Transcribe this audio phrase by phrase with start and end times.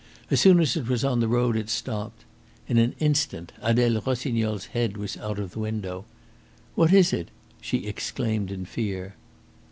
[0.31, 2.25] As soon as it was on the road it stopped.
[2.67, 6.05] In an instant Adele Rossignol's head was out of the window.
[6.73, 7.29] "What is it?"
[7.61, 9.13] she exclaimed in fear.